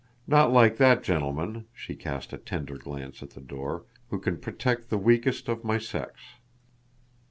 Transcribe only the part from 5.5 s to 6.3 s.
my sex."